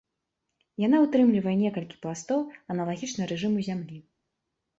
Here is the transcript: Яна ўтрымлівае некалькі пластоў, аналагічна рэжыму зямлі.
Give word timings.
Яна 0.83 1.01
ўтрымлівае 1.05 1.53
некалькі 1.63 1.99
пластоў, 2.07 2.41
аналагічна 2.77 3.29
рэжыму 3.35 3.59
зямлі. 3.71 3.97